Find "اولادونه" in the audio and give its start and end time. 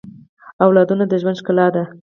0.65-1.03